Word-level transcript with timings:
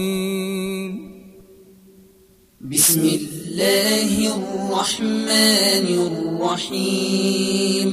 بسم 2.62 3.02
الله 3.02 4.36
الرحمن 4.36 5.86
الرحيم. 6.08 7.88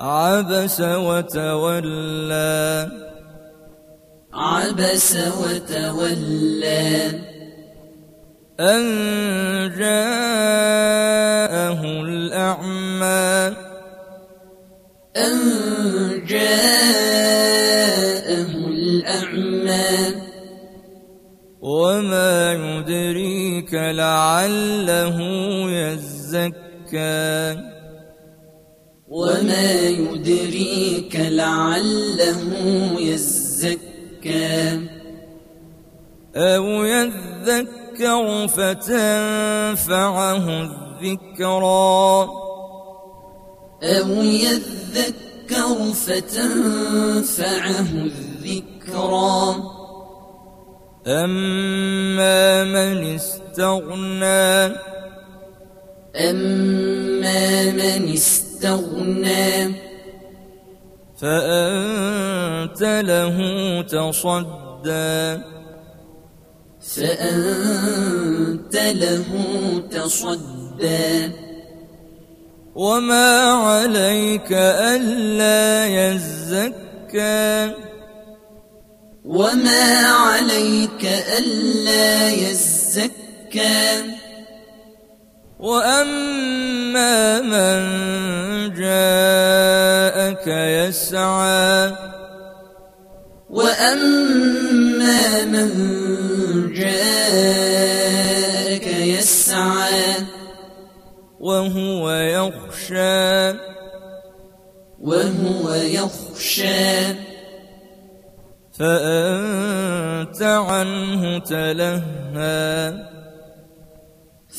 عبس 0.00 0.80
وتولى. 0.80 1.78
عبس 4.34 5.16
وتولى. 5.16 6.96
أن 8.60 8.84
جاءه 9.78 10.42
الأعمى. 12.02 13.59
أن 15.26 15.34
جاءه 16.26 17.70
الأعمى 18.56 20.20
وما 21.60 22.52
يدريك 22.52 23.74
لعله 23.74 25.16
يزكى 25.70 27.56
وما 29.08 29.80
يدريك 29.88 31.16
لعله 31.16 32.40
يزكى 33.00 34.80
أو 36.36 36.84
يذكر 36.84 38.48
فتنفعه 38.48 40.36
الذكرى 41.02 42.28
أو 43.82 44.08
يذكر 44.22 45.92
فتنفعه 45.92 47.80
الذكرى. 47.80 49.70
أما 51.06 52.64
من 52.64 53.14
استغنى 53.14 54.76
أما 56.16 57.70
من 57.70 58.12
استغنى 58.12 59.74
فأنت 61.20 62.82
له 62.82 63.36
تصدى 63.82 65.42
فأنت 66.96 68.76
له 68.76 69.28
تصدى 69.90 71.30
وما 72.80 73.52
عليك 73.52 74.52
ألا 74.52 75.86
يزكى 75.86 77.74
وما 79.24 80.06
عليك 80.06 81.04
ألا 81.38 82.30
يزكى 82.30 84.02
وأما 85.58 87.40
من 87.40 87.80
جاءك 88.74 90.46
يسعى 90.88 91.92
وأما 93.50 95.44
من 95.44 95.68
جاءك 96.72 97.66
يسعى 98.86 100.09
وهو 101.40 102.10
يخشى. 102.10 103.58
وهو 105.00 105.74
يخشى. 105.74 107.14
فأنت 108.78 110.42
عنه 110.42 111.38
تلهى. 111.38 112.92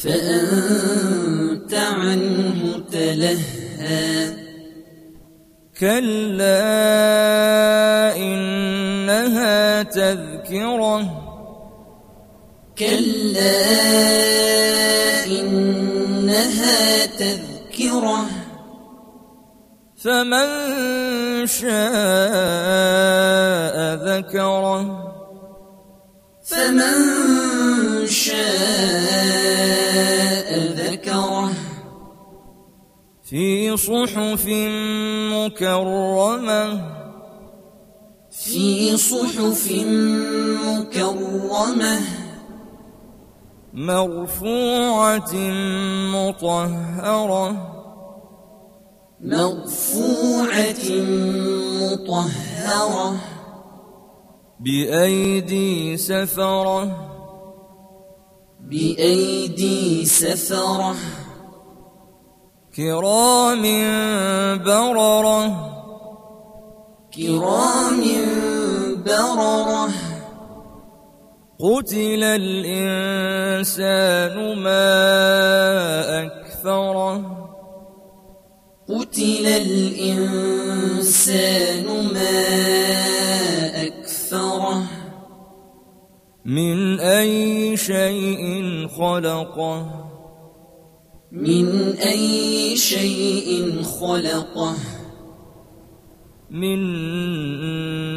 فأنت 0.03 1.73
عنه 1.73 2.83
تلهى. 2.91 4.35
كلا 5.79 6.57
إنها 8.17 9.83
تذكرة. 9.83 11.22
كلا 12.77 13.51
إنها 15.25 15.91
تذكرة. 17.06 18.25
فمن 20.03 20.47
شاء 21.47 21.72
ذكره. 23.96 24.81
فمن 26.44 26.96
شاء 28.08 28.42
ذكره. 30.74 31.50
في 33.30 33.78
صحف 33.78 34.46
مكرمة. 35.31 36.81
في 38.31 38.98
صحف 38.98 39.72
مكرمة. 40.66 42.20
مرفوعة 43.73 45.33
مطهرة. 46.13 47.55
مرفوعة 49.21 50.85
مطهرة. 51.81 53.15
بأيدي 54.59 55.97
سفرة. 55.97 57.07
بأيدي 58.59 60.05
سفرة. 60.05 60.95
كرام 62.75 63.63
بررة. 64.63 65.71
كرام 67.15 68.03
بررة. 69.05 70.10
قتل 71.61 72.23
الإنسان 72.23 73.55
ما 74.57 76.25
أكفره 76.25 77.38
قتل 78.89 79.45
الإنسان 79.47 80.55
ما 82.13 82.39
أكفره 83.88 84.83
من 86.45 87.00
أي 87.00 87.77
شيء 87.77 88.88
خلقه 88.88 90.07
من 91.31 91.95
أي 91.95 92.77
شيء 92.77 93.81
خلقه 93.83 94.75
من 96.50 96.81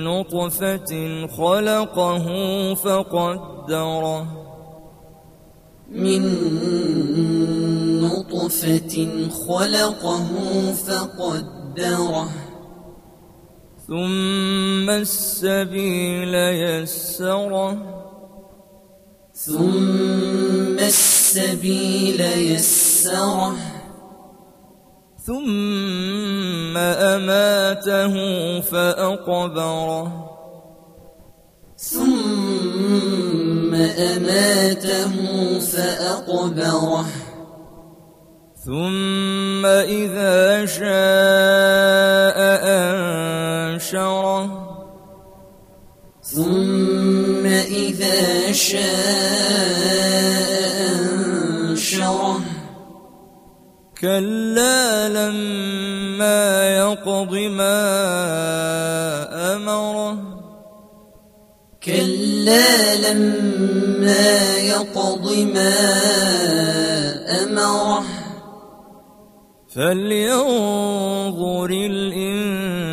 نطفة 0.05 0.93
خلقه 1.27 2.27
فقدره. 2.75 4.27
من 5.91 6.23
نطفة 8.03 8.95
خلقه 9.49 10.29
فقدره. 10.73 12.29
ثم 13.87 14.91
السبيل 14.91 16.35
يسره. 16.35 17.79
ثم 19.35 20.79
السبيل 20.79 22.21
يسره. 22.21 23.57
ثم 26.75 26.81
أماته 26.81 28.15
فأقبره. 28.61 30.31
ثم 31.77 33.75
أماته 33.75 35.15
فأقبره. 35.61 37.07
ثم 38.67 39.67
إذا 39.67 40.67
شاء 40.67 42.39
أنشره. 43.75 44.45
ثم 46.23 47.47
إذا 47.87 48.53
شاء 48.53 49.74
كلا 54.01 55.09
لما 55.09 56.69
يقض 56.77 57.35
ما 57.35 57.77
أمره. 59.55 60.19
كلا 61.85 62.95
لما 62.95 64.57
يقض 64.59 65.33
ما 65.55 65.75
أمره. 67.43 68.05
فلينظر 69.75 71.71
الإنسان 71.71 72.85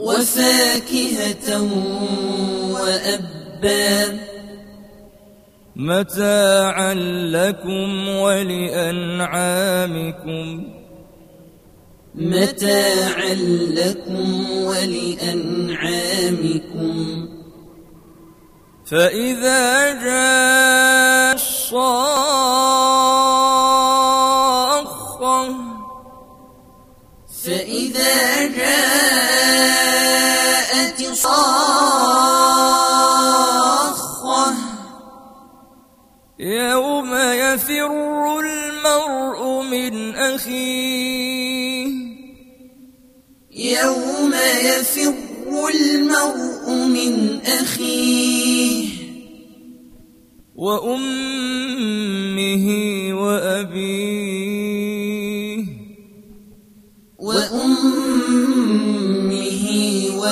وفاكهة 0.00 1.62
وأبا 2.72 4.18
متاعا 5.76 6.94
لكم 7.34 8.08
ولأنعامكم. 8.08 9.24
متاعا 12.14 13.34
لكم 13.70 14.50
ولأنعامكم. 14.50 15.78
فإذا 18.86 19.92
جاء 20.04 21.34
الصاخة 21.34 22.79
فإذا 27.44 28.46
جاءت 28.46 29.80
صاخة 31.12 32.30
يوم 36.38 37.14
يفر 37.14 38.40
المرء 38.40 39.62
من 39.62 40.14
أخيه 40.16 41.90
يوم 43.50 44.34
يفر 44.64 45.14
المرء 45.74 46.70
من 46.70 47.40
أخيه 47.46 48.88
وأمه 50.56 51.60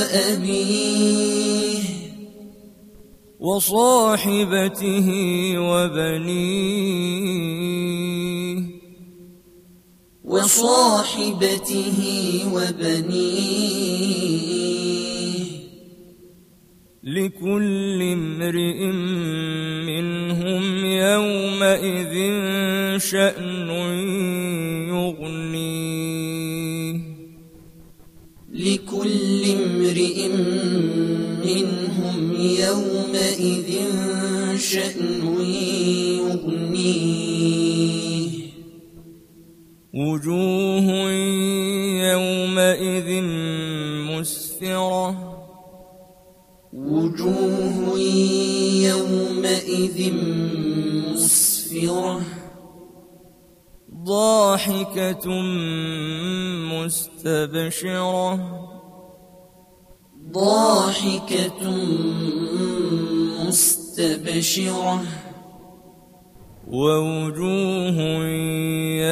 وأبيه 0.09 1.83
وصاحبته 3.41 5.09
وبنيه 5.59 7.09
وصاحبته 10.25 11.99
وبنيه 12.53 13.89
لكل 17.03 18.03
امرئ 18.03 18.81
منهم 19.87 20.85
يومئذ 20.85 22.15
شأن 22.99 23.48
امرئ 29.89 30.29
منهم 31.47 32.41
يومئذ 32.41 33.71
شأن 34.59 35.41
يغنيه. 36.19 38.31
وجوه 39.95 41.11
يومئذ 42.13 43.23
مسفرة. 44.11 45.07
وجوه 46.73 47.99
يومئذ 48.83 50.13
مسفرة. 51.13 52.21
ضاحكة 54.05 55.29
مستبشرة. 56.75 58.35
ضاحكة 60.33 61.71
مستبشرة. 63.49 65.03
ووجوه 66.69 67.99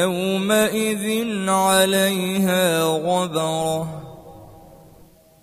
يومئذ 0.00 1.04
عليها 1.48 2.82
غبرة. 2.82 4.02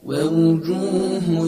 ووجوه 0.04 1.48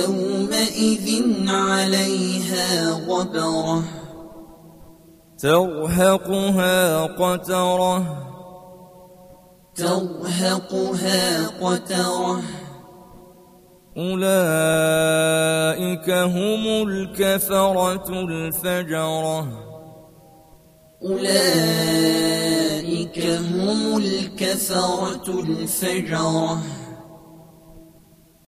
يومئذ 0.00 1.22
عليها 1.48 2.90
غبرة. 2.90 3.82
ترهقها 5.38 7.06
قترة. 7.06 8.24
ترهقها 9.76 11.48
قترة. 11.48 12.42
أولئك 13.98 14.18
هم 16.10 16.88
الكفرة 16.88 18.10
الفجرة. 18.10 19.48
أولئك 21.02 22.38
هم 23.26 23.96
الكفرة 23.96 25.40
الفجرة. 25.40 26.58